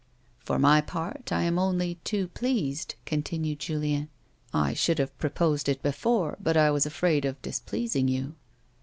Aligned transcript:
"For 0.47 0.57
my 0.57 0.81
part, 0.81 1.31
I 1.31 1.43
am 1.43 1.59
only 1.59 1.99
too 2.03 2.29
pleased," 2.29 2.95
continued 3.05 3.59
Julien." 3.59 4.09
I 4.51 4.73
should 4.73 4.97
have 4.97 5.15
proposed 5.19 5.69
it 5.69 5.83
before, 5.83 6.39
but 6.39 6.57
I 6.57 6.71
was 6.71 6.87
afraid 6.87 7.23
of 7.23 7.39
dis 7.43 7.59
pleasing 7.59 8.07
you." 8.07 8.33